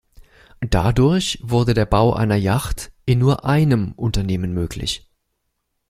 [0.67, 5.07] Dadurch wurde der Bau einer Yacht in nur einem Unternehmen möglich.